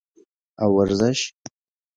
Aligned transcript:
او 0.63 0.69
ورزش 0.77 1.19